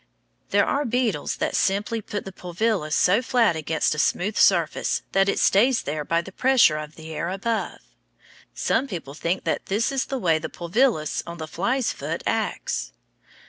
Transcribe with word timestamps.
There 0.49 0.65
are 0.65 0.83
beetles 0.83 1.35
that 1.35 1.55
simply 1.55 2.01
put 2.01 2.25
the 2.25 2.31
pulvillus 2.31 2.95
so 2.95 3.21
flat 3.21 3.55
against 3.55 3.93
a 3.93 3.99
smooth 3.99 4.35
surface 4.35 5.03
that 5.11 5.29
it 5.29 5.37
stays 5.37 5.83
there 5.83 6.03
by 6.03 6.21
the 6.23 6.31
pressure 6.31 6.77
of 6.77 6.95
the 6.95 7.13
air 7.13 7.29
above. 7.29 7.77
Some 8.55 8.87
people 8.87 9.13
think 9.13 9.43
that 9.43 9.71
is 9.71 10.05
the 10.05 10.17
way 10.17 10.39
the 10.39 10.49
pulvillus 10.49 11.21
on 11.27 11.37
the 11.37 11.47
fly's 11.47 11.93
foot 11.93 12.23
acts. 12.25 12.93